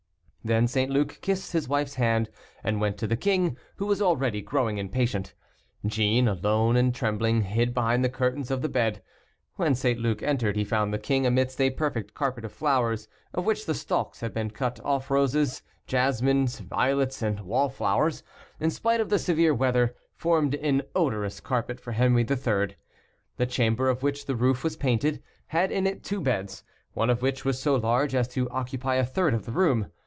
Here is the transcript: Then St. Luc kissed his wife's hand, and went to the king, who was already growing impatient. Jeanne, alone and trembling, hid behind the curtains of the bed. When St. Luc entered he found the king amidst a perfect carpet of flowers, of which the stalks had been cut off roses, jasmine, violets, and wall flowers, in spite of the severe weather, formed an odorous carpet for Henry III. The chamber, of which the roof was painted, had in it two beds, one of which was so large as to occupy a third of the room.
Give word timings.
Then 0.43 0.67
St. 0.67 0.89
Luc 0.89 1.21
kissed 1.21 1.51
his 1.53 1.67
wife's 1.67 1.93
hand, 1.93 2.27
and 2.63 2.81
went 2.81 2.97
to 2.97 3.05
the 3.05 3.15
king, 3.15 3.57
who 3.75 3.85
was 3.85 4.01
already 4.01 4.41
growing 4.41 4.79
impatient. 4.79 5.35
Jeanne, 5.85 6.27
alone 6.27 6.75
and 6.75 6.95
trembling, 6.95 7.43
hid 7.43 7.75
behind 7.75 8.03
the 8.03 8.09
curtains 8.09 8.49
of 8.49 8.63
the 8.63 8.67
bed. 8.67 9.03
When 9.57 9.75
St. 9.75 9.99
Luc 9.99 10.23
entered 10.23 10.55
he 10.55 10.63
found 10.63 10.91
the 10.91 10.97
king 10.97 11.27
amidst 11.27 11.61
a 11.61 11.69
perfect 11.69 12.15
carpet 12.15 12.43
of 12.43 12.51
flowers, 12.51 13.07
of 13.35 13.45
which 13.45 13.67
the 13.67 13.75
stalks 13.75 14.21
had 14.21 14.33
been 14.33 14.49
cut 14.49 14.79
off 14.83 15.11
roses, 15.11 15.61
jasmine, 15.85 16.47
violets, 16.47 17.21
and 17.21 17.41
wall 17.41 17.69
flowers, 17.69 18.23
in 18.59 18.71
spite 18.71 18.99
of 18.99 19.09
the 19.09 19.19
severe 19.19 19.53
weather, 19.53 19.95
formed 20.15 20.55
an 20.55 20.81
odorous 20.95 21.39
carpet 21.39 21.79
for 21.79 21.91
Henry 21.91 22.23
III. 22.27 22.75
The 23.37 23.45
chamber, 23.47 23.89
of 23.89 24.01
which 24.01 24.25
the 24.25 24.35
roof 24.35 24.63
was 24.63 24.75
painted, 24.75 25.21
had 25.49 25.71
in 25.71 25.85
it 25.85 26.03
two 26.03 26.19
beds, 26.19 26.63
one 26.95 27.11
of 27.11 27.21
which 27.21 27.45
was 27.45 27.61
so 27.61 27.75
large 27.75 28.15
as 28.15 28.27
to 28.29 28.49
occupy 28.49 28.95
a 28.95 29.05
third 29.05 29.35
of 29.35 29.45
the 29.45 29.51
room. 29.51 29.91